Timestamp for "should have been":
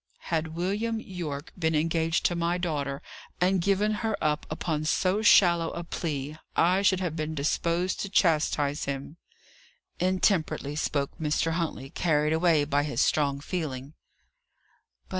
6.81-7.35